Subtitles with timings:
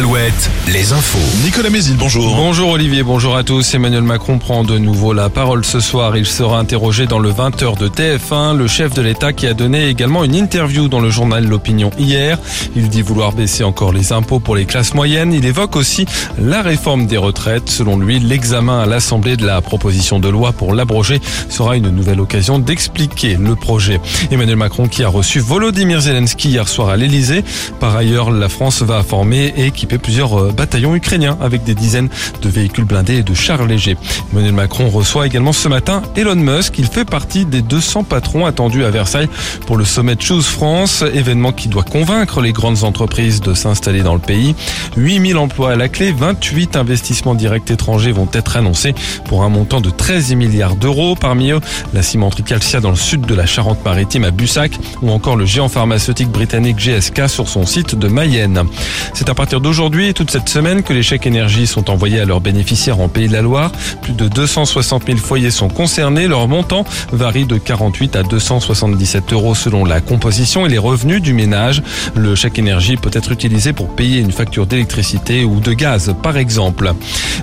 [0.00, 1.18] Alouette, les infos.
[1.44, 2.34] Nicolas Mézil, bonjour.
[2.34, 3.74] Bonjour Olivier, bonjour à tous.
[3.74, 6.16] Emmanuel Macron prend de nouveau la parole ce soir.
[6.16, 9.88] Il sera interrogé dans le 20h de TF1, le chef de l'État qui a donné
[9.88, 12.38] également une interview dans le journal L'Opinion hier.
[12.74, 15.34] Il dit vouloir baisser encore les impôts pour les classes moyennes.
[15.34, 16.06] Il évoque aussi
[16.38, 17.68] la réforme des retraites.
[17.68, 21.20] Selon lui, l'examen à l'Assemblée de la proposition de loi pour l'abroger
[21.50, 24.00] sera une nouvelle occasion d'expliquer le projet.
[24.30, 27.44] Emmanuel Macron qui a reçu Volodymyr Zelensky hier soir à l'Elysée.
[27.80, 32.08] Par ailleurs, la France va former et plusieurs euh, bataillons ukrainiens avec des dizaines
[32.42, 33.96] de véhicules blindés et de chars légers.
[34.32, 36.78] Emmanuel Macron reçoit également ce matin Elon Musk.
[36.78, 39.28] Il fait partie des 200 patrons attendus à Versailles
[39.66, 44.14] pour le sommet Choose France, événement qui doit convaincre les grandes entreprises de s'installer dans
[44.14, 44.54] le pays.
[44.96, 49.80] 8000 emplois à la clé, 28 investissements directs étrangers vont être annoncés pour un montant
[49.80, 51.14] de 13 milliards d'euros.
[51.14, 51.60] Parmi eux,
[51.94, 55.68] la cimenterie Calcia dans le sud de la Charente-Maritime à Bussac ou encore le géant
[55.68, 58.64] pharmaceutique britannique GSK sur son site de Mayenne.
[59.14, 62.24] C'est à partir d'aujourd'hui et toute cette semaine que les chèques énergie sont envoyés à
[62.24, 63.70] leurs bénéficiaires en Pays de la Loire.
[64.02, 66.26] Plus de 260 000 foyers sont concernés.
[66.26, 71.34] Leur montant varie de 48 à 277 euros selon la composition et les revenus du
[71.34, 71.84] ménage.
[72.16, 76.36] Le chèque énergie peut être utilisé pour payer une facture d'électricité ou de gaz, par
[76.36, 76.92] exemple.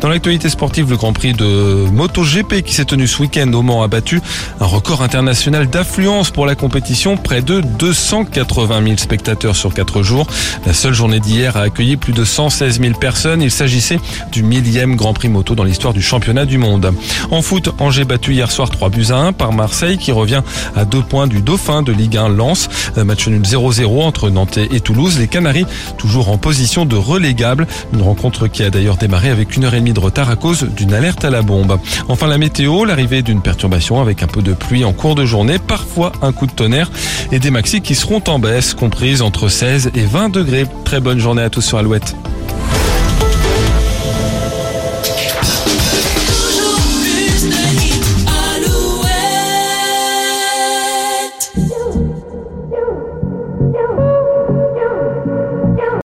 [0.00, 3.82] Dans l'actualité sportive, le Grand Prix de MotoGP qui s'est tenu ce week-end au Mans
[3.82, 4.22] a battu
[4.60, 7.18] un record international d'affluence pour la compétition.
[7.18, 10.26] Près de 280 000 spectateurs sur 4 jours.
[10.64, 13.42] La seule journée d'hier a accueilli plus de 116 000 personnes.
[13.42, 13.98] Il s'agissait
[14.32, 16.92] du millième Grand Prix moto dans l'histoire du championnat du monde.
[17.30, 20.42] En foot, Angers battu hier soir 3 buts à 1 par Marseille qui revient
[20.76, 22.68] à deux points du Dauphin de Ligue 1 Lens.
[22.96, 25.18] Match nul 0-0 entre Nantes et Toulouse.
[25.18, 25.66] Les Canaries
[25.98, 27.66] toujours en position de relégable.
[27.92, 30.62] Une rencontre qui a d'ailleurs démarré avec une heure et demie de retard à cause
[30.62, 31.78] d'une alerte à la bombe.
[32.08, 35.58] Enfin la météo, l'arrivée d'une perturbation avec un peu de pluie en cours de journée,
[35.58, 36.90] parfois un coup de tonnerre
[37.32, 40.66] et des maxis qui seront en baisse, comprises entre 16 et 20 degrés.
[40.84, 42.03] Très bonne journée à tous sur Alouette.
[42.04, 42.43] Toujours